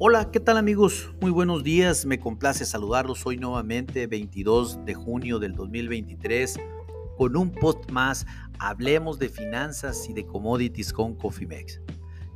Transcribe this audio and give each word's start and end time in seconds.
Hola, 0.00 0.30
¿qué 0.30 0.38
tal 0.38 0.58
amigos? 0.58 1.10
Muy 1.20 1.32
buenos 1.32 1.64
días, 1.64 2.06
me 2.06 2.20
complace 2.20 2.64
saludarlos 2.64 3.26
hoy 3.26 3.36
nuevamente 3.36 4.06
22 4.06 4.84
de 4.84 4.94
junio 4.94 5.40
del 5.40 5.56
2023 5.56 6.56
con 7.16 7.36
un 7.36 7.50
post 7.50 7.90
más, 7.90 8.24
hablemos 8.60 9.18
de 9.18 9.28
finanzas 9.28 10.08
y 10.08 10.12
de 10.12 10.24
commodities 10.24 10.92
con 10.92 11.16
Cofimex. 11.16 11.80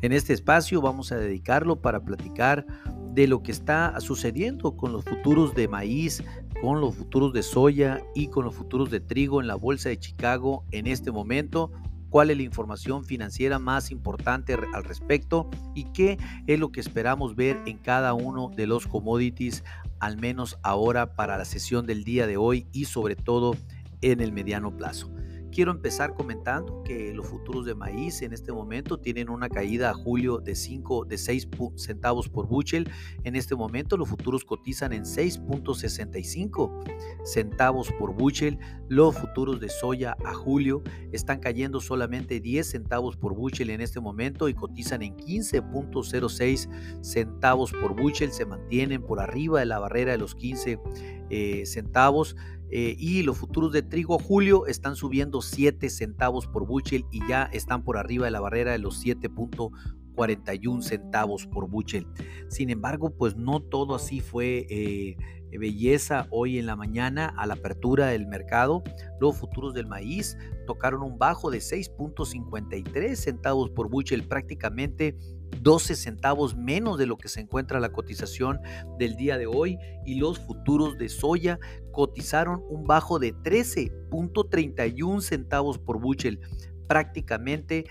En 0.01 0.11
este 0.11 0.33
espacio 0.33 0.81
vamos 0.81 1.13
a 1.13 1.19
dedicarlo 1.19 1.81
para 1.81 2.01
platicar 2.05 2.67
de 3.13 3.29
lo 3.29 3.45
que 3.45 3.53
está 3.53 3.95
sucediendo 4.01 4.77
con 4.77 4.93
los 4.93 5.05
futuros 5.05 5.55
de 5.55 5.69
maíz, 5.69 6.25
con 6.61 6.81
los 6.81 6.97
futuros 6.97 7.33
de 7.33 7.45
soya 7.45 8.03
y 8.13 8.27
con 8.27 8.45
los 8.45 8.57
futuros 8.57 8.91
de 8.91 8.99
trigo 8.99 9.41
en 9.41 9.47
la 9.47 9.55
Bolsa 9.55 9.89
de 9.89 10.01
Chicago 10.01 10.65
en 10.73 10.89
este 10.89 11.13
momento 11.13 11.71
cuál 12.13 12.31
es 12.31 12.37
la 12.37 12.43
información 12.43 13.05
financiera 13.05 13.59
más 13.59 13.91
importante 13.91 14.53
al 14.53 14.85
respecto 14.85 15.49
y 15.75 15.85
qué 15.95 16.19
es 16.47 16.61
lo 16.61 16.71
que 16.71 16.81
esperamos 16.81 17.35
ver 17.35 17.59
en 17.65 17.79
cada 17.79 18.13
uno 18.13 18.51
de 18.55 18.67
los 18.67 18.87
commodities, 18.87 19.65
al 19.99 20.19
menos 20.19 20.59
ahora 20.63 21.17
para 21.17 21.39
la 21.39 21.47
sesión 21.47 21.87
del 21.87 22.05
día 22.05 22.27
de 22.27 22.37
hoy 22.37 22.67
y 22.71 22.85
sobre 22.85 23.17
todo 23.17 23.57
en 24.03 24.21
el 24.21 24.31
mediano 24.31 24.77
plazo. 24.77 25.11
Quiero 25.53 25.71
empezar 25.71 26.15
comentando 26.15 26.83
que 26.83 27.13
los 27.13 27.27
futuros 27.27 27.67
de 27.67 27.75
maíz 27.75 28.23
en 28.23 28.33
este 28.33 28.53
momento 28.53 28.99
tienen 28.99 29.29
una 29.29 29.51
caída 29.51 29.91
a 29.91 29.95
julio 29.95 30.39
de 30.39 30.55
5 30.55 31.05
de 31.05 31.19
6 31.19 31.49
centavos 31.77 32.31
por 32.31 32.47
bushel. 32.47 32.91
En 33.25 33.37
este 33.37 33.55
momento 33.55 33.99
los 33.99 34.09
futuros 34.09 34.47
cotizan 34.47 34.95
en 34.95 35.03
6.65 35.03 37.27
centavos 37.27 37.93
por 37.99 38.15
bushel. 38.15 38.59
Los 38.89 39.15
futuros 39.15 39.61
de 39.61 39.69
soya 39.69 40.17
a 40.25 40.33
julio 40.33 40.83
están 41.13 41.39
cayendo 41.39 41.81
solamente 41.81 42.41
10 42.41 42.71
centavos 42.71 43.19
por 43.19 43.35
bushel 43.35 43.69
en 43.69 43.83
este 43.83 44.01
momento 44.01 44.49
y 44.49 44.55
cotizan 44.55 45.03
en 45.03 45.15
15.06 45.19 47.05
centavos 47.05 47.73
por 47.73 47.95
bushel. 47.95 48.33
Se 48.33 48.47
mantienen 48.47 49.03
por 49.03 49.21
arriba 49.21 49.61
de 49.61 49.67
la 49.67 49.79
barrera 49.79 50.13
de 50.13 50.19
los 50.19 50.35
15 50.35 50.81
eh, 51.29 51.67
centavos. 51.67 52.37
Eh, 52.75 52.97
y 52.99 53.23
los 53.23 53.37
futuros 53.37 53.71
de 53.71 53.83
trigo 53.83 54.19
julio 54.19 54.67
están 54.67 54.97
subiendo 54.97 55.43
7 55.43 55.91
centavos 55.91 56.47
por 56.47 56.67
bushel 56.67 57.05
y 57.11 57.21
ya 57.29 57.51
están 57.53 57.85
por 57.85 57.99
arriba 57.99 58.25
de 58.25 58.31
la 58.31 58.41
barrera 58.41 58.73
de 58.73 58.79
los 58.79 59.05
7.41 59.05 60.81
centavos 60.81 61.47
por 61.47 61.69
bushel. 61.69 62.07
Sin 62.49 62.71
embargo, 62.71 63.15
pues 63.15 63.37
no 63.37 63.61
todo 63.61 63.95
así 63.95 64.21
fue 64.21 64.67
eh, 64.71 65.17
belleza 65.59 66.27
hoy 66.31 66.59
en 66.59 66.65
la 66.65 66.77
mañana 66.77 67.35
a 67.37 67.47
la 67.47 67.55
apertura 67.55 68.07
del 68.07 68.27
mercado. 68.27 68.83
Los 69.21 69.37
futuros 69.37 69.75
del 69.75 69.87
maíz 69.87 70.39
tocaron 70.67 71.03
un 71.03 71.19
bajo 71.19 71.51
de 71.51 71.59
6.53 71.59 73.15
centavos 73.17 73.69
por 73.69 73.91
bushel, 73.91 74.27
prácticamente 74.27 75.15
12 75.61 75.95
centavos 75.97 76.57
menos 76.57 76.99
de 76.99 77.07
lo 77.07 77.19
que 77.19 77.29
se 77.29 77.41
encuentra 77.41 77.81
la 77.81 77.93
cotización 77.93 78.61
del 78.99 79.17
día 79.17 79.39
de 79.39 79.47
hoy 79.47 79.79
y 80.05 80.17
los 80.17 80.39
futuros 80.39 80.99
de 80.99 81.09
soya 81.09 81.59
cotizaron 81.93 82.63
un 82.69 82.85
bajo 82.85 83.19
de 83.19 83.35
13.31 83.35 85.21
centavos 85.21 85.79
por 85.79 86.01
bushel, 86.01 86.41
prácticamente 86.89 87.85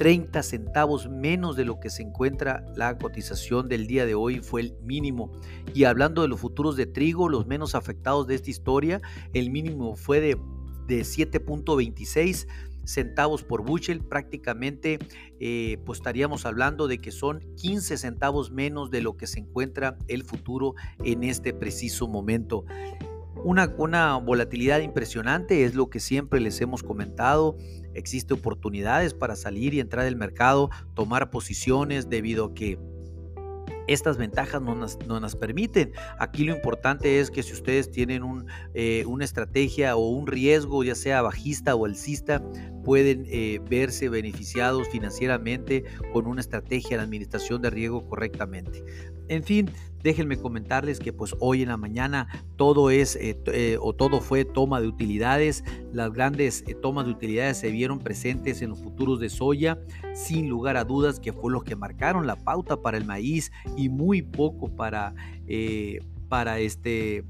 30 0.00 0.42
centavos 0.42 1.10
menos 1.10 1.56
de 1.56 1.66
lo 1.66 1.78
que 1.78 1.90
se 1.90 2.02
encuentra 2.02 2.64
la 2.74 2.96
cotización 2.96 3.68
del 3.68 3.86
día 3.86 4.06
de 4.06 4.14
hoy 4.14 4.40
fue 4.40 4.62
el 4.62 4.74
mínimo. 4.82 5.30
Y 5.74 5.84
hablando 5.84 6.22
de 6.22 6.28
los 6.28 6.40
futuros 6.40 6.74
de 6.76 6.86
trigo, 6.86 7.28
los 7.28 7.46
menos 7.46 7.74
afectados 7.74 8.26
de 8.26 8.34
esta 8.34 8.48
historia, 8.48 9.02
el 9.34 9.50
mínimo 9.50 9.96
fue 9.96 10.20
de, 10.20 10.38
de 10.86 11.02
7.26 11.02 12.46
centavos 12.84 13.42
por 13.42 13.64
bushel, 13.64 14.00
prácticamente 14.00 14.98
eh, 15.38 15.78
pues 15.84 15.98
estaríamos 15.98 16.46
hablando 16.46 16.88
de 16.88 16.98
que 16.98 17.10
son 17.10 17.40
15 17.56 17.96
centavos 17.96 18.50
menos 18.50 18.90
de 18.90 19.02
lo 19.02 19.16
que 19.16 19.26
se 19.26 19.40
encuentra 19.40 19.96
el 20.08 20.24
futuro 20.24 20.74
en 21.04 21.24
este 21.24 21.52
preciso 21.52 22.08
momento. 22.08 22.64
Una, 23.42 23.74
una 23.78 24.16
volatilidad 24.18 24.80
impresionante 24.80 25.64
es 25.64 25.74
lo 25.74 25.88
que 25.88 26.00
siempre 26.00 26.40
les 26.40 26.60
hemos 26.60 26.82
comentado. 26.82 27.56
Existe 27.94 28.34
oportunidades 28.34 29.14
para 29.14 29.34
salir 29.34 29.72
y 29.72 29.80
entrar 29.80 30.04
del 30.04 30.16
mercado, 30.16 30.68
tomar 30.94 31.30
posiciones 31.30 32.10
debido 32.10 32.46
a 32.46 32.54
que 32.54 32.78
estas 33.92 34.16
ventajas 34.16 34.62
no 34.62 34.74
nos, 34.74 35.36
permiten. 35.36 35.92
Aquí 36.18 36.44
lo 36.44 36.54
importante 36.54 37.20
es 37.20 37.30
que 37.30 37.42
si 37.42 37.52
ustedes 37.52 37.90
tienen 37.90 38.22
un, 38.22 38.46
eh, 38.74 39.04
una 39.06 39.24
estrategia 39.24 39.96
o 39.96 40.08
un 40.08 40.26
riesgo, 40.26 40.84
ya 40.84 40.94
sea 40.94 41.22
bajista 41.22 41.74
o 41.74 41.86
alcista, 41.86 42.42
pueden 42.82 43.26
eh, 43.28 43.60
verse 43.68 44.08
beneficiados 44.08 44.88
financieramente 44.88 45.84
con 46.12 46.26
una 46.26 46.40
estrategia 46.40 46.96
de 46.96 47.02
administración 47.02 47.62
de 47.62 47.70
riesgo 47.70 48.06
correctamente. 48.08 48.84
En 49.28 49.44
fin, 49.44 49.70
déjenme 50.02 50.36
comentarles 50.36 50.98
que 50.98 51.12
pues 51.12 51.34
hoy 51.38 51.62
en 51.62 51.68
la 51.68 51.76
mañana 51.76 52.28
todo 52.56 52.90
es 52.90 53.16
eh, 53.20 53.78
o 53.80 53.92
todo 53.94 54.20
fue 54.20 54.44
toma 54.44 54.80
de 54.80 54.88
utilidades. 54.88 55.62
Las 55.92 56.12
grandes 56.12 56.64
tomas 56.82 57.06
de 57.06 57.12
utilidades 57.12 57.58
se 57.58 57.70
vieron 57.70 58.00
presentes 58.00 58.60
en 58.62 58.70
los 58.70 58.80
futuros 58.80 59.20
de 59.20 59.28
soya, 59.28 59.78
sin 60.14 60.48
lugar 60.48 60.76
a 60.76 60.84
dudas 60.84 61.20
que 61.20 61.32
fue 61.32 61.52
los 61.52 61.64
que 61.64 61.76
marcaron 61.76 62.26
la 62.26 62.36
pauta 62.36 62.80
para 62.82 62.98
el 62.98 63.04
maíz 63.04 63.52
y 63.76 63.88
muy 63.88 64.22
poco 64.22 64.74
para, 64.74 65.14
eh, 65.46 66.00
para 66.28 66.58
este 66.58 67.24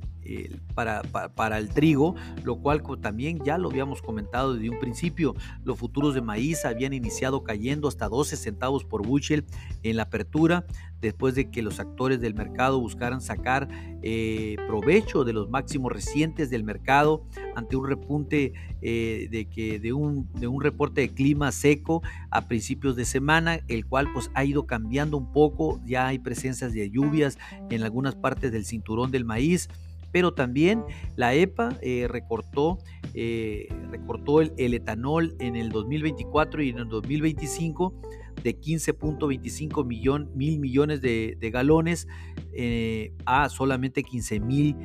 para, 0.75 1.03
para, 1.03 1.59
el 1.59 1.71
trigo, 1.71 2.15
lo 2.45 2.59
cual 2.59 2.83
también 3.01 3.41
ya 3.45 3.59
lo 3.59 3.71
habíamos 3.71 4.03
comentado 4.03 4.55
desde 4.55 4.71
un 4.71 4.79
principio. 4.79 5.35
Los 5.65 5.79
futuros 5.79 6.15
de 6.15 6.21
maíz 6.21 6.65
habían 6.65 6.93
iniciado 6.93 7.43
cayendo 7.43 7.89
hasta 7.89 8.09
12 8.09 8.37
centavos 8.37 8.85
por 8.85 9.07
bushel 9.07 9.45
en 9.83 9.97
la 9.97 10.05
apertura, 10.05 10.65
después 11.01 11.35
de 11.35 11.51
que 11.51 11.63
los 11.63 11.81
actores 11.81 12.21
del 12.21 12.35
mercado 12.35 12.81
buscaran 12.81 13.21
sacar 13.21 13.69
eh, 14.03 14.57
provecho 14.67 15.25
de 15.25 15.33
los 15.33 15.49
máximos 15.49 15.93
recientes 15.93 16.51
del 16.51 16.65
mercado 16.65 17.25
ante 17.55 17.77
un 17.77 17.87
repunte 17.87 18.53
eh, 18.83 19.29
de, 19.31 19.47
que, 19.47 19.79
de, 19.81 19.93
un, 19.93 20.31
de 20.35 20.47
un 20.47 20.61
reporte 20.63 21.01
de 21.01 21.09
clima 21.11 21.53
seco 21.53 22.03
a 22.31 22.47
principios 22.49 22.97
de 22.97 23.05
semana, 23.05 23.61
el 23.69 23.87
cual 23.87 24.09
pues 24.13 24.31
ha 24.35 24.45
ido 24.45 24.67
cambiando 24.67 25.17
un 25.17 25.33
poco, 25.33 25.81
ya 25.85 26.07
hay 26.07 26.19
presencias 26.19 26.73
de 26.73 26.91
lluvias 26.91 27.39
en 27.71 27.83
algunas 27.83 28.15
partes 28.15 28.53
del 28.53 28.65
cinturón 28.65 29.11
del 29.11 29.25
maíz 29.25 29.69
pero 30.13 30.33
también 30.33 30.85
la 31.17 31.35
EPA 31.35 31.77
eh, 31.83 32.07
recortó, 32.09 32.79
eh, 33.15 33.69
recortó 33.91 34.41
el, 34.41 34.75
etanol 34.75 35.35
en 35.39 35.57
el 35.57 35.71
2024 35.71 36.63
y 36.63 36.71
en 36.71 36.79
el 36.79 36.89
2025 36.89 37.95
de 38.43 38.59
15.25 38.59 40.29
mil 40.35 40.59
millones 40.59 41.01
de, 41.01 41.51
galones 41.53 42.09
eh, 42.53 43.13
a 43.27 43.49
solamente 43.49 44.03
15 44.03 44.41
mil 44.41 44.77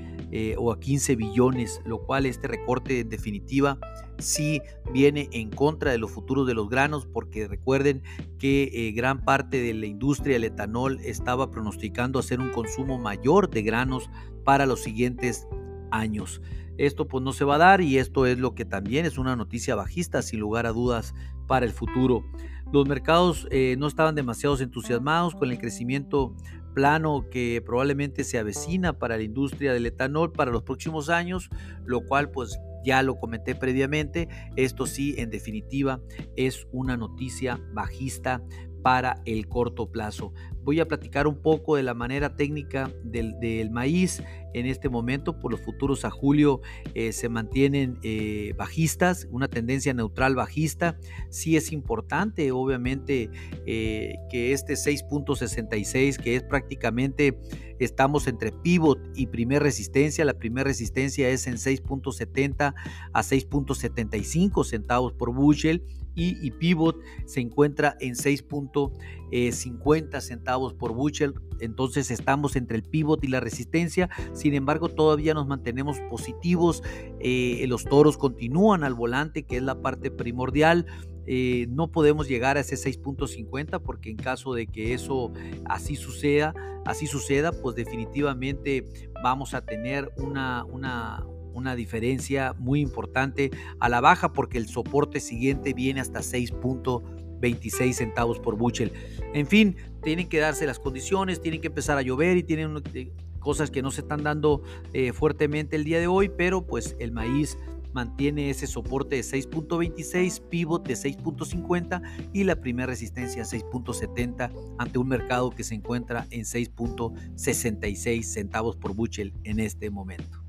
o 0.58 0.72
a 0.72 0.80
15 0.80 1.16
billones, 1.16 1.82
lo 1.86 2.00
cual 2.06 2.26
este 2.26 2.50
recorte 2.50 3.00
en 3.00 3.10
definitiva 3.10 3.80
sí 4.18 4.62
viene 4.92 5.30
en 5.32 5.50
contra 5.50 5.92
de 5.92 5.98
los 5.98 6.12
futuros 6.12 6.46
de 6.46 6.54
los 6.54 6.70
granos, 6.70 7.06
porque 7.06 7.48
recuerden 7.48 8.04
que 8.38 8.92
gran 8.96 9.24
parte 9.24 9.62
de 9.62 9.74
la 9.74 9.86
industria 9.86 10.34
del 10.34 10.46
etanol 10.46 11.00
estaba 11.06 11.52
pronosticando 11.52 12.20
hacer 12.20 12.42
un 12.42 12.52
consumo 12.52 12.98
mayor 12.98 13.50
de 13.50 13.62
granos 13.62 14.10
para 14.44 14.66
los 14.66 14.82
siguientes 14.82 15.48
años. 15.92 16.42
Esto 16.78 17.08
pues 17.08 17.24
no 17.24 17.34
se 17.34 17.46
va 17.46 17.56
a 17.56 17.60
dar 17.60 17.82
y 17.82 17.98
esto 17.98 18.26
es 18.26 18.38
lo 18.38 18.56
que 18.56 18.66
también 18.66 19.06
es 19.06 19.18
una 19.18 19.36
noticia 19.36 19.76
bajista 19.76 20.22
sin 20.22 20.40
lugar 20.40 20.66
a 20.66 20.72
dudas 20.72 21.14
para 21.48 21.66
el 21.66 21.72
futuro. 21.72 22.24
Los 22.72 22.88
mercados 22.88 23.48
eh, 23.52 23.76
no 23.78 23.88
estaban 23.88 24.16
demasiado 24.16 24.58
entusiasmados 24.60 25.36
con 25.36 25.52
el 25.52 25.60
crecimiento 25.60 26.36
plano 26.74 27.26
que 27.32 27.64
probablemente 27.66 28.24
se 28.24 28.38
avecina 28.38 29.00
para 29.00 29.18
la 29.18 29.24
industria 29.24 29.74
del 29.74 29.86
etanol 29.86 30.32
para 30.32 30.52
los 30.52 30.64
próximos 30.64 31.10
años, 31.10 31.50
lo 31.86 32.06
cual 32.06 32.30
pues 32.30 32.60
ya 32.84 33.02
lo 33.02 33.18
comenté 33.18 33.56
previamente, 33.56 34.28
esto 34.56 34.86
sí 34.86 35.16
en 35.18 35.32
definitiva 35.32 36.02
es 36.36 36.68
una 36.72 36.98
noticia 36.98 37.60
bajista 37.74 38.44
para 38.86 39.20
el 39.26 39.48
corto 39.48 39.88
plazo. 39.90 40.32
Voy 40.64 40.80
a 40.80 40.88
platicar 40.88 41.26
un 41.26 41.42
poco 41.42 41.76
de 41.76 41.82
la 41.82 41.96
manera 41.96 42.36
técnica 42.36 42.92
del, 43.04 43.72
maíz 43.72 44.22
en 44.54 44.68
este 44.68 44.90
momento. 44.90 45.40
Por 45.40 45.50
los 45.50 45.62
futuros 45.62 46.06
a 46.06 46.12
julio 46.12 46.62
eh, 46.94 47.12
se 47.12 47.28
mantienen 47.28 47.98
eh, 48.04 48.54
bajistas, 48.56 49.28
una 49.32 49.48
tendencia 49.48 49.92
neutral 49.96 50.36
bajista. 50.36 51.00
Sí 51.32 51.58
es 51.58 51.72
importante, 51.72 52.52
obviamente, 52.52 53.32
eh, 53.66 54.18
que 54.30 54.54
este 54.54 54.74
6.66, 54.74 56.18
que 56.18 56.36
es 56.36 56.44
prácticamente, 56.44 57.40
estamos 57.80 58.28
entre 58.28 58.52
pivot 58.52 59.00
y 59.16 59.26
primer 59.26 59.64
resistencia. 59.64 60.24
La 60.26 60.36
primera 60.36 60.66
resistencia 60.66 61.28
es 61.30 61.48
en 61.48 61.56
6.70 61.56 62.76
a 63.14 63.22
6.75 63.24 64.64
centavos 64.64 65.14
por 65.14 65.34
bushel 65.34 65.84
y, 66.16 66.50
pivot 66.52 66.98
se 67.26 67.42
encuentra 67.42 67.98
en 68.00 68.14
6.50 68.16 70.22
centavos 70.22 70.74
por 70.74 70.94
bushel. 70.94 71.34
Entonces 71.60 72.10
estamos 72.12 72.56
entre 72.56 72.78
el 72.78 72.84
pivot 72.84 73.22
y 73.24 73.28
la 73.28 73.42
resistencia. 73.42 74.10
Sin 74.34 74.54
embargo, 74.54 74.90
todavía 74.90 75.34
nos 75.34 75.48
mantenemos 75.48 76.00
positivos. 76.10 76.84
Eh, 77.20 77.66
los 77.68 77.86
toros 77.86 78.18
continúan 78.18 78.84
al 78.84 78.94
volante, 78.94 79.42
que 79.44 79.58
es 79.58 79.64
la 79.64 79.82
parte 79.82 80.12
primordial. 80.12 80.86
eh, 81.28 81.66
no 81.70 81.92
podemos 81.92 82.28
llegar 82.28 82.56
a 82.56 82.60
ese 82.60 82.76
6.50 82.76 83.82
porque 83.82 84.12
en 84.12 84.18
caso 84.18 84.54
de 84.54 84.68
que 84.68 84.94
eso 84.94 85.34
así 85.66 85.96
suceda, 85.96 86.54
así 86.86 87.08
suceda, 87.08 87.52
pues 87.52 87.76
definitivamente 87.76 88.86
vamos 89.24 89.56
a 89.56 89.66
tener 89.66 90.12
una, 90.18 90.64
una, 90.66 91.26
una 91.56 91.76
diferencia 91.76 92.54
muy 92.60 92.82
importante 92.82 93.50
a 93.80 93.90
la 93.90 94.02
baja 94.02 94.32
porque 94.34 94.58
el 94.58 94.68
soporte 94.68 95.20
siguiente 95.20 95.74
viene 95.74 96.02
hasta 96.02 96.20
6.26 96.20 97.94
centavos 97.94 98.40
por 98.40 98.58
buchel. 98.58 98.92
En 99.34 99.48
fin, 99.48 99.76
tienen 100.04 100.30
que 100.30 100.40
darse 100.40 100.68
las 100.68 100.80
condiciones, 100.80 101.42
tienen 101.42 101.62
que 101.62 101.68
empezar 101.68 101.98
a 101.98 102.02
llover 102.02 102.38
y 102.38 102.44
tienen 102.44 102.84
eh, 102.94 103.12
cosas 103.40 103.72
que 103.72 103.82
no 103.82 103.90
se 103.90 104.02
están 104.02 104.24
dando 104.24 104.62
eh, 104.94 105.14
fuertemente 105.14 105.76
el 105.76 105.86
día 105.86 106.00
de 106.00 106.08
hoy, 106.08 106.30
pero 106.30 106.68
pues 106.68 106.96
el 107.00 107.12
maíz 107.12 107.58
mantiene 107.96 108.50
ese 108.50 108.68
soporte 108.68 109.16
de 109.16 109.22
6.26, 109.22 110.42
pivot 110.50 110.86
de 110.86 110.96
6.50 110.96 112.02
y 112.34 112.44
la 112.44 112.58
primera 112.58 112.88
resistencia 112.88 113.44
6.70 113.44 114.52
ante 114.78 115.00
un 115.00 115.08
mercado 115.08 115.50
que 115.50 115.64
se 115.64 115.76
encuentra 115.76 116.28
en 116.30 116.42
6.66 116.42 118.24
centavos 118.24 118.76
por 118.76 118.94
buchel 118.94 119.34
en 119.46 119.62
este 119.62 119.90
momento. 119.90 120.45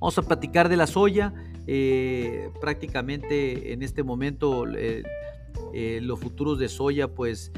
Vamos 0.00 0.16
a 0.18 0.22
platicar 0.22 0.68
de 0.68 0.76
la 0.76 0.86
soya. 0.86 1.32
Eh, 1.66 2.50
prácticamente 2.60 3.72
en 3.72 3.82
este 3.82 4.02
momento 4.02 4.66
eh, 4.66 5.02
eh, 5.74 6.00
los 6.02 6.18
futuros 6.18 6.58
de 6.58 6.68
soya 6.70 7.08
pues 7.08 7.52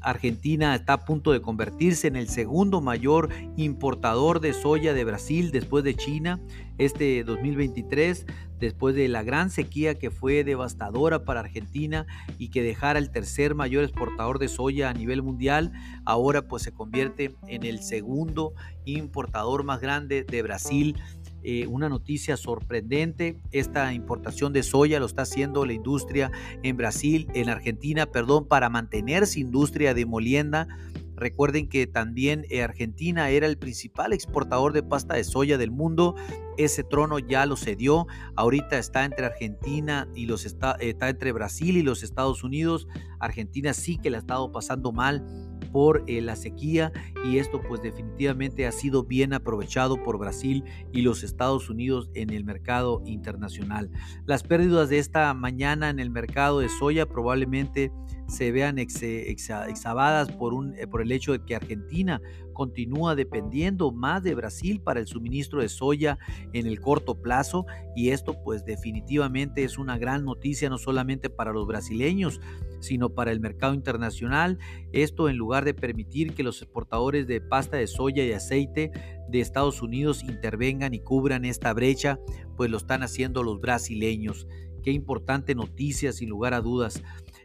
Argentina 0.00 0.74
está 0.74 0.92
a 0.92 1.04
punto 1.04 1.32
de 1.32 1.40
convertirse 1.40 2.06
en 2.06 2.16
el 2.16 2.28
segundo 2.28 2.80
mayor 2.80 3.30
importador 3.56 4.40
de 4.40 4.52
soya 4.52 4.92
de 4.92 5.04
Brasil 5.04 5.50
después 5.50 5.84
de 5.84 5.94
China 5.94 6.40
este 6.78 7.24
2023, 7.24 8.26
después 8.60 8.94
de 8.94 9.08
la 9.08 9.24
gran 9.24 9.50
sequía 9.50 9.98
que 9.98 10.10
fue 10.10 10.44
devastadora 10.44 11.24
para 11.24 11.40
Argentina 11.40 12.06
y 12.38 12.50
que 12.50 12.62
dejara 12.62 13.00
el 13.00 13.10
tercer 13.10 13.56
mayor 13.56 13.82
exportador 13.82 14.38
de 14.38 14.48
soya 14.48 14.88
a 14.88 14.94
nivel 14.94 15.22
mundial, 15.22 15.72
ahora 16.04 16.46
pues 16.46 16.62
se 16.62 16.72
convierte 16.72 17.34
en 17.48 17.64
el 17.64 17.80
segundo 17.80 18.52
importador 18.84 19.64
más 19.64 19.80
grande 19.80 20.22
de 20.22 20.42
Brasil 20.42 20.96
eh, 21.42 21.66
una 21.66 21.88
noticia 21.88 22.36
sorprendente. 22.36 23.40
Esta 23.52 23.92
importación 23.92 24.52
de 24.52 24.62
soya 24.62 25.00
lo 25.00 25.06
está 25.06 25.22
haciendo 25.22 25.64
la 25.64 25.72
industria 25.72 26.30
en 26.62 26.76
Brasil, 26.76 27.28
en 27.34 27.48
Argentina, 27.48 28.06
perdón, 28.06 28.46
para 28.46 28.68
mantenerse 28.68 29.40
industria 29.40 29.94
de 29.94 30.06
molienda. 30.06 30.68
Recuerden 31.18 31.68
que 31.68 31.88
también 31.88 32.46
eh, 32.48 32.62
Argentina 32.62 33.28
era 33.30 33.48
el 33.48 33.58
principal 33.58 34.12
exportador 34.12 34.72
de 34.72 34.84
pasta 34.84 35.14
de 35.14 35.24
soya 35.24 35.58
del 35.58 35.72
mundo. 35.72 36.14
Ese 36.56 36.84
trono 36.84 37.18
ya 37.18 37.44
lo 37.44 37.56
cedió. 37.56 38.06
Ahorita 38.36 38.78
está 38.78 39.04
entre 39.04 39.26
Argentina 39.26 40.06
y 40.14 40.26
los 40.26 40.44
está, 40.44 40.76
está 40.78 41.08
entre 41.08 41.32
Brasil 41.32 41.76
y 41.76 41.82
los 41.82 42.04
Estados 42.04 42.44
Unidos. 42.44 42.86
Argentina 43.18 43.74
sí 43.74 43.98
que 43.98 44.10
la 44.10 44.18
ha 44.18 44.20
estado 44.20 44.52
pasando 44.52 44.92
mal 44.92 45.24
por 45.72 46.04
eh, 46.06 46.20
la 46.20 46.36
sequía 46.36 46.92
y 47.24 47.38
esto 47.38 47.60
pues 47.60 47.82
definitivamente 47.82 48.66
ha 48.66 48.72
sido 48.72 49.04
bien 49.04 49.32
aprovechado 49.32 50.02
por 50.02 50.18
Brasil 50.18 50.64
y 50.92 51.02
los 51.02 51.22
Estados 51.22 51.70
Unidos 51.70 52.10
en 52.14 52.30
el 52.30 52.44
mercado 52.44 53.02
internacional. 53.04 53.90
Las 54.26 54.42
pérdidas 54.42 54.88
de 54.88 54.98
esta 54.98 55.32
mañana 55.34 55.90
en 55.90 55.98
el 55.98 56.10
mercado 56.10 56.60
de 56.60 56.68
soya 56.68 57.06
probablemente 57.06 57.92
se 58.28 58.52
vean 58.52 58.78
por, 60.30 60.52
un, 60.52 60.74
eh, 60.74 60.86
por 60.86 61.02
el 61.02 61.12
hecho 61.12 61.32
de 61.32 61.44
que 61.44 61.56
Argentina 61.56 62.20
continúa 62.58 63.14
dependiendo 63.14 63.92
más 63.92 64.24
de 64.24 64.34
Brasil 64.34 64.80
para 64.80 64.98
el 64.98 65.06
suministro 65.06 65.62
de 65.62 65.68
soya 65.68 66.18
en 66.52 66.66
el 66.66 66.80
corto 66.80 67.14
plazo 67.14 67.66
y 67.94 68.08
esto 68.08 68.42
pues 68.42 68.64
definitivamente 68.64 69.62
es 69.62 69.78
una 69.78 69.96
gran 69.96 70.24
noticia 70.24 70.68
no 70.68 70.76
solamente 70.76 71.30
para 71.30 71.52
los 71.52 71.68
brasileños 71.68 72.40
sino 72.80 73.10
para 73.10 73.30
el 73.30 73.38
mercado 73.38 73.74
internacional. 73.74 74.58
Esto 74.92 75.28
en 75.28 75.36
lugar 75.36 75.64
de 75.64 75.74
permitir 75.74 76.34
que 76.34 76.42
los 76.42 76.60
exportadores 76.60 77.28
de 77.28 77.40
pasta 77.40 77.76
de 77.76 77.86
soya 77.86 78.24
y 78.24 78.32
aceite 78.32 78.90
de 79.28 79.40
Estados 79.40 79.80
Unidos 79.80 80.24
intervengan 80.24 80.94
y 80.94 81.00
cubran 81.00 81.44
esta 81.44 81.72
brecha, 81.72 82.18
pues 82.56 82.70
lo 82.70 82.78
están 82.78 83.04
haciendo 83.04 83.44
los 83.44 83.60
brasileños. 83.60 84.48
Qué 84.82 84.90
importante 84.90 85.54
noticia 85.54 86.12
sin 86.12 86.28
lugar 86.28 86.54
a 86.54 86.60
dudas. 86.60 87.02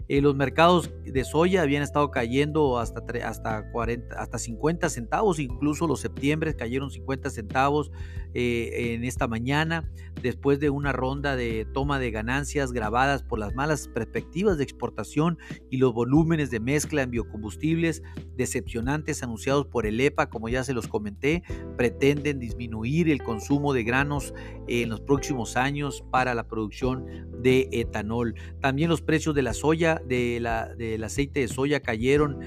Eh, 0.07 0.21
los 0.21 0.35
mercados 0.35 0.91
de 1.05 1.23
soya 1.23 1.61
habían 1.61 1.83
estado 1.83 2.11
cayendo 2.11 2.77
hasta, 2.77 3.01
hasta, 3.25 3.71
40, 3.71 4.15
hasta 4.15 4.37
50 4.37 4.89
centavos, 4.89 5.39
incluso 5.39 5.87
los 5.87 6.01
septiembre 6.01 6.55
cayeron 6.55 6.91
50 6.91 7.29
centavos 7.29 7.91
eh, 8.33 8.93
en 8.93 9.03
esta 9.03 9.27
mañana, 9.27 9.89
después 10.21 10.59
de 10.59 10.69
una 10.69 10.91
ronda 10.91 11.35
de 11.35 11.65
toma 11.73 11.99
de 11.99 12.11
ganancias 12.11 12.71
grabadas 12.71 13.23
por 13.23 13.39
las 13.39 13.53
malas 13.53 13.87
perspectivas 13.87 14.57
de 14.57 14.63
exportación 14.63 15.37
y 15.69 15.77
los 15.77 15.93
volúmenes 15.93 16.49
de 16.49 16.59
mezcla 16.59 17.03
en 17.03 17.11
biocombustibles 17.11 18.01
decepcionantes 18.35 19.21
anunciados 19.23 19.67
por 19.67 19.85
el 19.85 19.99
EPA, 19.99 20.29
como 20.29 20.49
ya 20.49 20.63
se 20.63 20.73
los 20.73 20.87
comenté, 20.87 21.43
pretenden 21.77 22.39
disminuir 22.39 23.09
el 23.09 23.21
consumo 23.21 23.73
de 23.73 23.83
granos 23.83 24.33
en 24.67 24.89
los 24.89 25.01
próximos 25.01 25.55
años 25.55 26.03
para 26.11 26.33
la 26.33 26.47
producción 26.47 27.05
de 27.41 27.69
etanol. 27.71 28.35
También 28.61 28.89
los 28.89 29.01
precios 29.01 29.35
de 29.35 29.43
la 29.43 29.53
soya 29.53 30.01
de 30.07 30.39
la, 30.39 30.73
del 30.75 31.03
aceite 31.03 31.41
de 31.41 31.47
soya 31.47 31.81
cayeron 31.81 32.39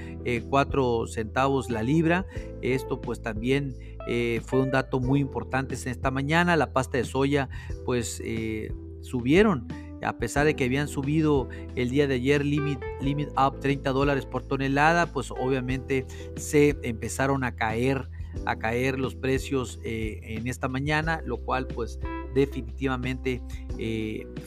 4 0.49 1.05
eh, 1.05 1.09
centavos 1.09 1.71
la 1.71 1.83
libra. 1.83 2.27
Esto 2.63 3.01
pues 3.01 3.23
también 3.23 3.75
eh, 4.09 4.41
fue 4.45 4.61
un 4.61 4.71
dato 4.71 5.01
muy 5.01 5.21
importante 5.21 5.75
esta 5.75 6.11
mañana. 6.11 6.57
La 6.57 6.73
pasta 6.73 6.99
de 6.99 7.05
soya 7.05 7.49
pues 7.85 8.21
eh, 8.25 8.73
subieron 9.03 9.67
a 10.03 10.19
pesar 10.19 10.47
de 10.47 10.55
que 10.55 10.65
habían 10.65 10.89
subido 10.89 11.49
el 11.75 11.91
día 11.91 12.07
de 12.07 12.15
ayer 12.15 12.45
limit, 12.45 12.79
limit 13.01 13.29
up 13.31 13.61
30 13.61 13.91
dólares 13.93 14.27
por 14.27 14.43
tonelada, 14.43 15.07
pues 15.07 15.31
obviamente 15.31 16.07
se 16.37 16.77
empezaron 16.83 17.45
a 17.45 17.57
caer 17.57 18.09
a 18.45 18.57
caer 18.57 18.99
los 18.99 19.15
precios 19.15 19.81
en 19.83 20.47
esta 20.47 20.69
mañana, 20.69 21.23
lo 21.25 21.39
cual 21.39 21.67
pues 21.67 21.99
definitivamente 22.35 23.43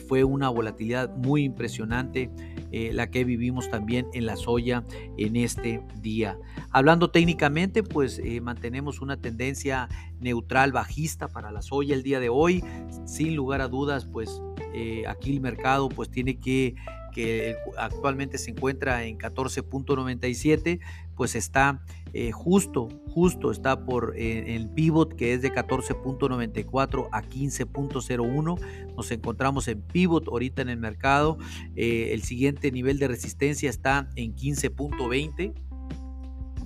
fue 0.08 0.24
una 0.24 0.48
volatilidad 0.48 1.14
muy 1.16 1.44
impresionante 1.44 2.30
eh, 2.72 2.92
la 2.92 3.10
que 3.10 3.24
vivimos 3.24 3.68
también 3.68 4.06
en 4.12 4.26
la 4.26 4.36
soya 4.36 4.84
en 5.16 5.34
este 5.34 5.82
día. 6.00 6.38
Hablando 6.70 7.10
técnicamente, 7.10 7.82
pues 7.82 8.20
eh, 8.20 8.40
mantenemos 8.40 9.00
una 9.00 9.16
tendencia 9.16 9.88
neutral 10.20 10.70
bajista 10.70 11.26
para 11.26 11.50
la 11.50 11.62
soya 11.62 11.96
el 11.96 12.04
día 12.04 12.20
de 12.20 12.28
hoy. 12.28 12.62
Sin 13.06 13.34
lugar 13.34 13.60
a 13.60 13.66
dudas, 13.66 14.06
pues 14.06 14.40
eh, 14.72 15.02
aquí 15.08 15.32
el 15.32 15.40
mercado 15.40 15.88
pues 15.88 16.10
tiene 16.10 16.38
que 16.38 16.76
que 17.10 17.56
actualmente 17.76 18.38
se 18.38 18.52
encuentra 18.52 19.02
en 19.04 19.18
14.97, 19.18 20.78
pues 21.20 21.34
está 21.34 21.82
eh, 22.14 22.32
justo, 22.32 22.88
justo 23.10 23.50
está 23.50 23.84
por 23.84 24.14
eh, 24.16 24.56
el 24.56 24.70
pivot 24.70 25.14
que 25.14 25.34
es 25.34 25.42
de 25.42 25.52
14.94 25.52 27.10
a 27.12 27.22
15.01. 27.22 28.94
Nos 28.96 29.10
encontramos 29.10 29.68
en 29.68 29.82
pivot 29.82 30.28
ahorita 30.28 30.62
en 30.62 30.70
el 30.70 30.78
mercado. 30.78 31.36
Eh, 31.76 32.12
el 32.14 32.22
siguiente 32.22 32.72
nivel 32.72 32.98
de 32.98 33.08
resistencia 33.08 33.68
está 33.68 34.08
en 34.16 34.34
15.20 34.34 35.52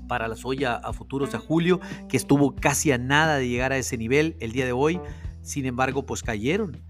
para 0.07 0.29
la 0.29 0.37
soya 0.37 0.77
a 0.77 0.93
futuros 0.93 1.35
a 1.35 1.41
julio, 1.41 1.81
que 2.09 2.17
estuvo 2.17 2.55
casi 2.55 2.93
a 2.93 2.99
nada 2.99 3.39
de 3.39 3.49
llegar 3.49 3.73
a 3.73 3.79
ese 3.79 3.99
nivel 3.99 4.37
el 4.39 4.53
día 4.53 4.67
de 4.67 4.73
hoy. 4.73 5.01
Sin 5.43 5.67
embargo, 5.67 6.07
pues 6.07 6.23
cayeron 6.23 6.81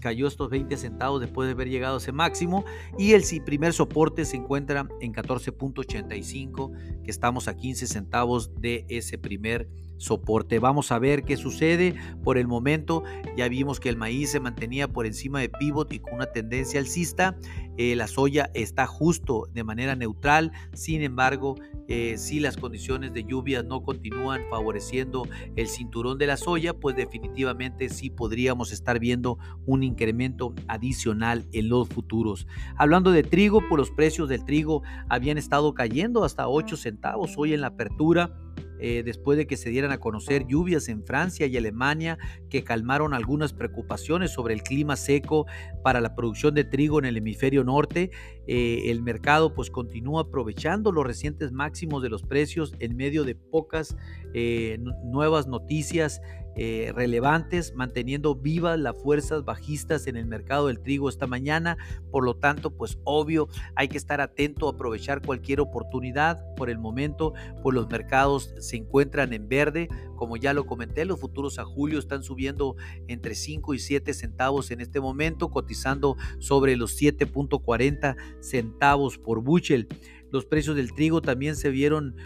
cayó 0.00 0.26
estos 0.26 0.50
20 0.50 0.76
centavos 0.76 1.20
después 1.20 1.46
de 1.46 1.52
haber 1.52 1.68
llegado 1.68 1.96
a 1.96 1.98
ese 1.98 2.12
máximo. 2.12 2.64
Y 2.98 3.12
el 3.12 3.24
primer 3.44 3.72
soporte 3.72 4.24
se 4.24 4.36
encuentra 4.36 4.88
en 5.00 5.12
14.85 5.12 7.02
que 7.02 7.10
estamos 7.10 7.48
a 7.48 7.56
15 7.56 7.86
centavos 7.86 8.54
de 8.60 8.86
ese 8.88 9.18
primer 9.18 9.68
soporte. 10.00 10.58
Vamos 10.58 10.90
a 10.90 10.98
ver 10.98 11.22
qué 11.22 11.36
sucede. 11.36 11.94
Por 12.24 12.38
el 12.38 12.48
momento 12.48 13.04
ya 13.36 13.48
vimos 13.48 13.78
que 13.78 13.90
el 13.90 13.96
maíz 13.96 14.30
se 14.30 14.40
mantenía 14.40 14.88
por 14.88 15.06
encima 15.06 15.40
de 15.40 15.48
pivot 15.48 15.92
y 15.92 16.00
con 16.00 16.14
una 16.14 16.26
tendencia 16.26 16.80
alcista. 16.80 17.36
Eh, 17.76 17.94
la 17.94 18.08
soya 18.08 18.50
está 18.54 18.86
justo 18.86 19.48
de 19.52 19.64
manera 19.64 19.94
neutral. 19.94 20.52
Sin 20.74 21.02
embargo, 21.02 21.56
eh, 21.88 22.18
si 22.18 22.40
las 22.40 22.56
condiciones 22.56 23.12
de 23.12 23.24
lluvia 23.24 23.62
no 23.62 23.82
continúan 23.82 24.42
favoreciendo 24.48 25.26
el 25.56 25.66
cinturón 25.66 26.18
de 26.18 26.26
la 26.26 26.36
soya, 26.36 26.74
pues 26.74 26.94
definitivamente 26.94 27.88
sí 27.88 28.10
podríamos 28.10 28.72
estar 28.72 28.98
viendo 28.98 29.38
un 29.66 29.82
incremento 29.82 30.54
adicional 30.68 31.46
en 31.52 31.68
los 31.68 31.88
futuros. 31.88 32.46
Hablando 32.76 33.10
de 33.10 33.22
trigo, 33.22 33.60
pues 33.68 33.78
los 33.78 33.90
precios 33.90 34.28
del 34.28 34.44
trigo 34.44 34.82
habían 35.08 35.36
estado 35.38 35.74
cayendo 35.74 36.24
hasta 36.24 36.48
8 36.48 36.76
centavos 36.76 37.34
hoy 37.36 37.54
en 37.54 37.60
la 37.60 37.68
apertura. 37.68 38.36
Eh, 38.80 39.02
después 39.04 39.36
de 39.36 39.46
que 39.46 39.56
se 39.56 39.70
dieran 39.70 39.92
a 39.92 39.98
conocer 39.98 40.46
lluvias 40.46 40.88
en 40.88 41.04
Francia 41.04 41.46
y 41.46 41.56
Alemania 41.56 42.18
que 42.48 42.64
calmaron 42.64 43.14
algunas 43.14 43.52
preocupaciones 43.52 44.32
sobre 44.32 44.54
el 44.54 44.62
clima 44.62 44.96
seco 44.96 45.46
para 45.82 46.00
la 46.00 46.14
producción 46.14 46.54
de 46.54 46.64
trigo 46.64 46.98
en 46.98 47.04
el 47.04 47.16
hemisferio 47.16 47.64
norte. 47.64 48.10
eh, 48.46 48.90
el 48.90 49.02
mercado 49.02 49.54
pues 49.54 49.70
continúa 49.70 50.22
aprovechando 50.22 50.92
los 50.92 51.06
recientes 51.06 51.52
máximos 51.52 52.02
de 52.02 52.08
los 52.08 52.22
precios 52.22 52.74
en 52.80 52.96
medio 52.96 53.24
de 53.24 53.34
pocas 53.34 53.96
eh, 54.34 54.78
nuevas 55.04 55.46
noticias 55.46 56.20
eh, 56.62 56.92
relevantes, 56.94 57.72
manteniendo 57.74 58.34
vivas 58.34 58.78
las 58.78 58.94
fuerzas 58.94 59.46
bajistas 59.46 60.06
en 60.06 60.18
el 60.18 60.26
mercado 60.26 60.66
del 60.66 60.78
trigo 60.80 61.08
esta 61.08 61.26
mañana. 61.26 61.78
Por 62.10 62.22
lo 62.22 62.36
tanto, 62.36 62.76
pues 62.76 62.98
obvio, 63.04 63.48
hay 63.76 63.88
que 63.88 63.96
estar 63.96 64.20
atento 64.20 64.68
a 64.68 64.72
aprovechar 64.72 65.22
cualquier 65.24 65.60
oportunidad. 65.60 66.44
Por 66.56 66.68
el 66.68 66.76
momento, 66.76 67.32
pues 67.62 67.74
los 67.74 67.88
mercados 67.88 68.52
se 68.58 68.76
encuentran 68.76 69.32
en 69.32 69.48
verde. 69.48 69.88
Como 70.16 70.36
ya 70.36 70.52
lo 70.52 70.66
comenté, 70.66 71.06
los 71.06 71.18
futuros 71.18 71.58
a 71.58 71.64
julio 71.64 71.98
están 71.98 72.22
subiendo 72.22 72.76
entre 73.08 73.36
5 73.36 73.72
y 73.72 73.78
7 73.78 74.12
centavos 74.12 74.70
en 74.70 74.82
este 74.82 75.00
momento, 75.00 75.48
cotizando 75.48 76.18
sobre 76.40 76.76
los 76.76 77.00
7.40 77.00 78.16
centavos 78.42 79.16
por 79.16 79.40
bushel. 79.40 79.88
Los 80.32 80.46
precios 80.46 80.76
del 80.76 80.92
trigo 80.92 81.20
también 81.20 81.56
se 81.56 81.70
vieron, 81.70 82.16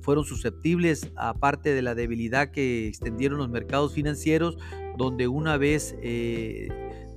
fueron 0.00 0.24
susceptibles, 0.24 1.10
aparte 1.16 1.74
de 1.74 1.82
la 1.82 1.94
debilidad 1.94 2.50
que 2.50 2.88
extendieron 2.88 3.38
los 3.38 3.48
mercados 3.48 3.92
financieros, 3.94 4.56
donde 4.96 5.28
una 5.28 5.56
vez 5.56 5.96
eh, 6.02 6.68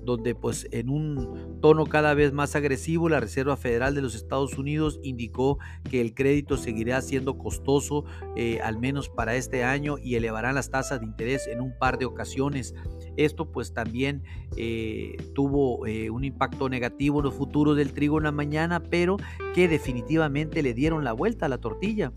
donde 0.06 0.36
pues 0.36 0.68
en 0.72 0.90
un 0.90 1.60
tono 1.62 1.86
cada 1.86 2.14
vez 2.14 2.32
más 2.32 2.56
agresivo 2.56 3.10
la 3.10 3.20
Reserva 3.20 3.58
Federal 3.58 3.96
de 3.96 4.02
los 4.02 4.16
Estados 4.16 4.58
Unidos 4.58 5.00
indicó 5.04 5.58
que 5.90 6.00
el 6.00 6.14
crédito 6.14 6.58
seguirá 6.58 7.02
siendo 7.02 7.38
costoso 7.38 8.06
eh, 8.38 8.60
al 8.62 8.78
menos 8.78 9.10
para 9.10 9.36
este 9.36 9.64
año 9.64 9.98
y 9.98 10.16
elevarán 10.16 10.56
las 10.56 10.70
tasas 10.70 11.00
de 11.00 11.08
interés 11.08 11.48
en 11.48 11.60
un 11.60 11.78
par 11.78 11.98
de 11.98 12.06
ocasiones. 12.06 12.74
Esto 13.18 13.52
pues 13.52 13.74
también 13.74 14.24
eh, 14.58 15.16
tuvo 15.34 15.86
eh, 15.88 16.10
un 16.10 16.24
impacto 16.24 16.70
negativo 16.70 17.20
en 17.20 17.26
los 17.26 17.34
futuros 17.34 17.78
del 17.78 17.94
trigo 17.94 18.18
en 18.18 18.26
la 18.26 18.32
mañana, 18.32 18.82
pero 18.82 19.18
que 19.54 19.68
definitivamente 19.68 20.62
le 20.62 20.74
dieron 20.74 21.04
la 21.04 21.14
vuelta 21.14 21.46
a 21.46 21.50
la 21.50 21.58
tortilla. 21.58 22.12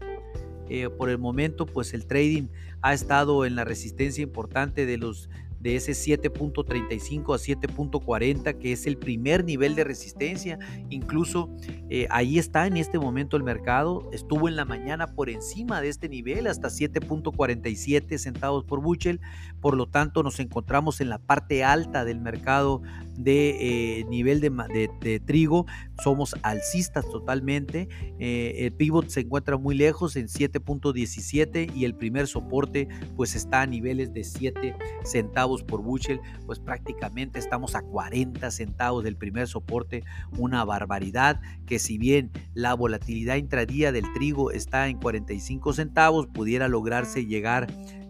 por 0.98 1.08
el 1.08 1.16
momento 1.16 1.64
pues 1.64 1.94
el 1.94 2.06
trading 2.06 2.48
ha 2.82 2.92
estado 2.92 3.46
en 3.46 3.56
la 3.56 3.64
resistencia 3.64 4.22
importante 4.22 4.84
de 4.84 4.98
los 4.98 5.30
de 5.60 5.76
ese 5.76 5.92
7.35 5.92 7.34
a 7.34 7.38
7.40, 7.38 8.58
que 8.58 8.72
es 8.72 8.86
el 8.86 8.96
primer 8.96 9.44
nivel 9.44 9.74
de 9.74 9.84
resistencia. 9.84 10.58
Incluso 10.90 11.50
eh, 11.90 12.06
ahí 12.10 12.38
está 12.38 12.66
en 12.66 12.76
este 12.76 12.98
momento 12.98 13.36
el 13.36 13.42
mercado. 13.42 14.08
Estuvo 14.12 14.48
en 14.48 14.56
la 14.56 14.64
mañana 14.64 15.08
por 15.08 15.30
encima 15.30 15.80
de 15.80 15.88
este 15.88 16.08
nivel, 16.08 16.46
hasta 16.46 16.68
7.47 16.68 18.18
centavos 18.18 18.64
por 18.64 18.80
bushel. 18.80 19.20
Por 19.60 19.76
lo 19.76 19.86
tanto, 19.86 20.22
nos 20.22 20.38
encontramos 20.40 21.00
en 21.00 21.08
la 21.08 21.18
parte 21.18 21.64
alta 21.64 22.04
del 22.04 22.20
mercado 22.20 22.82
de 23.16 23.98
eh, 24.00 24.04
nivel 24.04 24.40
de, 24.40 25.20
trigo. 25.26 25.66
Somos 26.02 26.36
alcistas 26.42 27.08
totalmente. 27.10 27.88
Eh, 28.20 28.66
el 28.66 28.72
pivot 28.72 29.08
se 29.08 29.20
encuentra 29.20 29.56
muy 29.56 29.74
lejos 29.74 30.14
en 30.14 30.28
7.17 30.28 31.74
y 31.74 31.84
el 31.84 31.94
primer 31.94 32.28
soporte 32.28 32.88
pues 33.16 33.34
está 33.34 33.62
a 33.62 33.66
niveles 33.66 34.12
de 34.12 34.22
7 34.22 34.76
centavos 35.04 35.47
por 35.62 35.82
bushel, 35.82 36.20
pues 36.46 36.58
prácticamente 36.58 37.38
estamos 37.38 37.74
a 37.74 37.82
40 37.82 38.50
centavos 38.50 39.02
del 39.04 39.16
primer 39.16 39.48
soporte, 39.48 40.04
una 40.36 40.64
barbaridad 40.64 41.40
que 41.66 41.78
si 41.78 41.98
bien 41.98 42.30
la 42.54 42.74
volatilidad 42.74 43.36
intradía 43.36 43.92
del 43.92 44.12
trigo 44.12 44.50
está 44.50 44.88
en 44.88 44.98
45 44.98 45.72
centavos, 45.72 46.26
pudiera 46.26 46.68
lograrse 46.68 47.26
llegar 47.26 47.66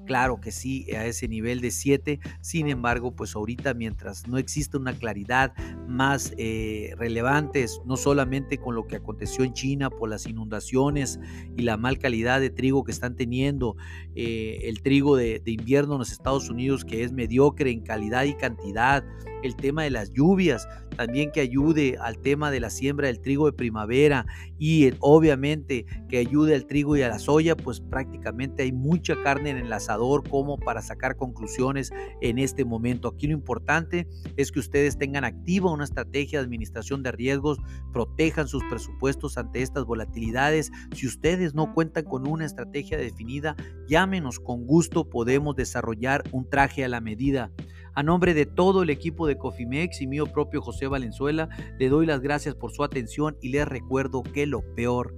Claro 0.08 0.40
que 0.40 0.52
sí, 0.52 0.90
a 0.92 1.04
ese 1.04 1.28
nivel 1.28 1.60
de 1.60 1.70
7. 1.70 2.18
Sin 2.40 2.66
embargo, 2.68 3.14
pues 3.14 3.36
ahorita 3.36 3.74
mientras 3.74 4.26
no 4.26 4.38
existe 4.38 4.78
una 4.78 4.94
claridad 4.94 5.52
más 5.86 6.32
eh, 6.38 6.94
relevante, 6.96 7.66
no 7.84 7.98
solamente 7.98 8.56
con 8.56 8.74
lo 8.74 8.86
que 8.86 8.96
aconteció 8.96 9.44
en 9.44 9.52
China 9.52 9.90
por 9.90 10.08
las 10.08 10.26
inundaciones 10.26 11.20
y 11.58 11.60
la 11.60 11.76
mal 11.76 11.98
calidad 11.98 12.40
de 12.40 12.48
trigo 12.48 12.84
que 12.84 12.90
están 12.90 13.16
teniendo, 13.16 13.76
eh, 14.14 14.60
el 14.62 14.80
trigo 14.80 15.14
de 15.14 15.42
invierno 15.44 15.92
en 15.92 15.98
los 15.98 16.10
Estados 16.10 16.48
Unidos 16.48 16.86
que 16.86 17.04
es 17.04 17.12
mediocre 17.12 17.70
en 17.70 17.80
calidad 17.80 18.24
y 18.24 18.32
cantidad, 18.32 19.04
el 19.42 19.56
tema 19.56 19.82
de 19.82 19.90
las 19.90 20.12
lluvias, 20.12 20.68
también 20.96 21.30
que 21.32 21.40
ayude 21.40 21.96
al 22.00 22.18
tema 22.18 22.50
de 22.50 22.60
la 22.60 22.70
siembra 22.70 23.06
del 23.08 23.20
trigo 23.20 23.46
de 23.46 23.52
primavera 23.52 24.26
y 24.58 24.86
eh, 24.86 24.94
obviamente 25.00 25.86
que 26.08 26.18
ayude 26.18 26.54
al 26.54 26.66
trigo 26.66 26.96
y 26.96 27.02
a 27.02 27.08
la 27.08 27.18
soya, 27.18 27.56
pues 27.56 27.80
prácticamente 27.80 28.62
hay 28.62 28.72
mucha 28.72 29.14
carne 29.22 29.50
en 29.50 29.58
el 29.58 29.72
asador 29.72 30.28
como 30.28 30.58
para 30.58 30.82
sacar 30.82 31.16
conclusiones 31.16 31.90
en 32.20 32.38
este 32.38 32.64
momento. 32.64 33.08
Aquí 33.08 33.26
lo 33.26 33.32
importante 33.32 34.06
es 34.36 34.52
que 34.52 34.60
ustedes 34.60 34.98
tengan 34.98 35.24
activa 35.24 35.72
una 35.72 35.84
estrategia 35.84 36.38
de 36.38 36.44
administración 36.44 37.02
de 37.02 37.12
riesgos, 37.12 37.58
protejan 37.92 38.48
sus 38.48 38.64
presupuestos 38.64 39.38
ante 39.38 39.62
estas 39.62 39.84
volatilidades. 39.84 40.70
Si 40.94 41.06
ustedes 41.06 41.54
no 41.54 41.74
cuentan 41.74 42.04
con 42.04 42.26
una 42.26 42.44
estrategia 42.44 42.98
definida, 42.98 43.56
llámenos 43.88 44.40
con 44.40 44.66
gusto, 44.66 45.08
podemos 45.08 45.56
desarrollar 45.56 46.24
un 46.32 46.48
traje 46.48 46.84
a 46.84 46.88
la 46.88 47.00
medida. 47.00 47.50
A 47.98 48.04
nombre 48.04 48.32
de 48.32 48.46
todo 48.46 48.84
el 48.84 48.90
equipo 48.90 49.26
de 49.26 49.36
Cofimex 49.36 50.00
y 50.00 50.06
mío 50.06 50.26
propio 50.26 50.62
José 50.62 50.86
Valenzuela, 50.86 51.48
le 51.80 51.88
doy 51.88 52.06
las 52.06 52.20
gracias 52.20 52.54
por 52.54 52.70
su 52.70 52.84
atención 52.84 53.36
y 53.42 53.48
les 53.48 53.66
recuerdo 53.66 54.22
que 54.22 54.46
lo 54.46 54.60
peor 54.76 55.16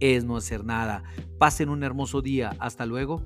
es 0.00 0.24
no 0.24 0.38
hacer 0.38 0.64
nada. 0.64 1.04
Pasen 1.36 1.68
un 1.68 1.82
hermoso 1.82 2.22
día. 2.22 2.56
Hasta 2.60 2.86
luego. 2.86 3.22